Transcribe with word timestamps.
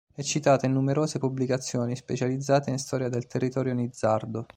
È 0.15 0.23
citata 0.23 0.65
in 0.65 0.71
numerose 0.71 1.19
pubblicazioni 1.19 1.95
specializzate 1.95 2.71
in 2.71 2.79
storia 2.79 3.07
del 3.07 3.27
territorio 3.27 3.75
nizzardo. 3.75 4.47